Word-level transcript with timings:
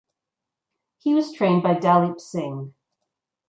He 0.97 1.13
was 1.13 1.31
trained 1.31 1.61
by 1.61 1.75
Dalip 1.75 2.19
Singh. 2.19 2.73